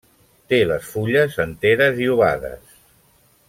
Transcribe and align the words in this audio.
Té 0.53 0.59
les 0.71 0.87
fulles 0.93 1.37
enteres 1.45 2.03
i 2.07 2.11
ovades. 2.17 2.77